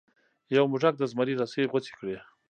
[0.55, 2.17] یو موږک د زمري رسۍ غوڅې کړې.